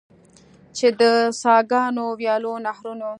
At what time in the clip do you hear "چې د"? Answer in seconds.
0.77-1.01